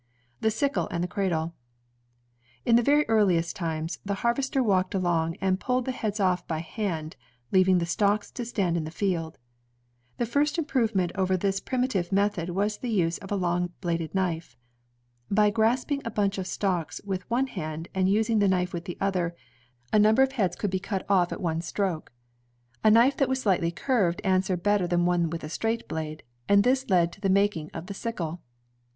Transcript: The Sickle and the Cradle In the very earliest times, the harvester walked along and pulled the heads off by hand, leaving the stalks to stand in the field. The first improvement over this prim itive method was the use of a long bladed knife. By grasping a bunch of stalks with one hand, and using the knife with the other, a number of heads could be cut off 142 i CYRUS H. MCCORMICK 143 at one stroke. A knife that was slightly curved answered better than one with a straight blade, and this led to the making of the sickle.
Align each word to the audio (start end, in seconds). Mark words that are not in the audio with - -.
The 0.39 0.49
Sickle 0.49 0.87
and 0.89 1.03
the 1.03 1.07
Cradle 1.07 1.53
In 2.65 2.75
the 2.75 2.81
very 2.81 3.07
earliest 3.07 3.55
times, 3.55 3.99
the 4.03 4.15
harvester 4.25 4.63
walked 4.63 4.95
along 4.95 5.35
and 5.35 5.59
pulled 5.59 5.85
the 5.85 5.91
heads 5.91 6.19
off 6.19 6.47
by 6.47 6.57
hand, 6.57 7.15
leaving 7.51 7.77
the 7.77 7.85
stalks 7.85 8.31
to 8.31 8.43
stand 8.43 8.75
in 8.77 8.83
the 8.83 8.89
field. 8.89 9.37
The 10.17 10.25
first 10.25 10.57
improvement 10.57 11.11
over 11.13 11.37
this 11.37 11.59
prim 11.59 11.83
itive 11.83 12.11
method 12.11 12.49
was 12.49 12.79
the 12.79 12.89
use 12.89 13.19
of 13.19 13.31
a 13.31 13.35
long 13.35 13.73
bladed 13.79 14.15
knife. 14.15 14.57
By 15.29 15.51
grasping 15.51 16.01
a 16.03 16.09
bunch 16.09 16.39
of 16.39 16.47
stalks 16.47 16.99
with 17.05 17.29
one 17.29 17.45
hand, 17.45 17.87
and 17.93 18.09
using 18.09 18.39
the 18.39 18.47
knife 18.47 18.73
with 18.73 18.85
the 18.85 18.97
other, 18.99 19.35
a 19.93 19.99
number 19.99 20.23
of 20.23 20.31
heads 20.31 20.55
could 20.55 20.71
be 20.71 20.79
cut 20.79 21.03
off 21.11 21.29
142 21.29 21.35
i 21.35 21.37
CYRUS 21.37 21.51
H. 21.51 21.51
MCCORMICK 21.51 21.51
143 21.53 21.53
at 21.53 21.53
one 21.53 21.61
stroke. 21.61 22.13
A 22.83 22.91
knife 22.91 23.17
that 23.17 23.29
was 23.29 23.41
slightly 23.43 23.69
curved 23.71 24.19
answered 24.23 24.63
better 24.63 24.87
than 24.87 25.05
one 25.05 25.29
with 25.29 25.43
a 25.43 25.47
straight 25.47 25.87
blade, 25.87 26.23
and 26.49 26.63
this 26.63 26.89
led 26.89 27.11
to 27.13 27.21
the 27.21 27.29
making 27.29 27.69
of 27.75 27.85
the 27.85 27.93
sickle. 27.93 28.41